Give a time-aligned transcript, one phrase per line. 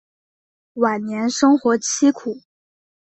[0.73, 2.41] 晚年生活凄苦。